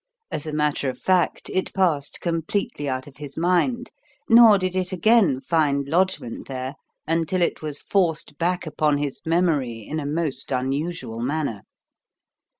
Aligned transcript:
As 0.31 0.47
a 0.47 0.51
matter 0.51 0.89
of 0.89 0.97
fact, 0.97 1.47
it 1.53 1.75
passed 1.75 2.21
completely 2.21 2.89
out 2.89 3.05
of 3.05 3.17
his 3.17 3.37
mind; 3.37 3.91
nor 4.27 4.57
did 4.57 4.75
it 4.75 4.91
again 4.91 5.39
find 5.39 5.87
lodgment 5.87 6.47
there 6.47 6.73
until 7.05 7.43
it 7.43 7.61
was 7.61 7.83
forced 7.83 8.39
back 8.39 8.65
upon 8.65 8.97
his 8.97 9.21
memory 9.27 9.85
in 9.87 9.99
a 9.99 10.05
most 10.07 10.51
unusual 10.51 11.19
manner. 11.19 11.61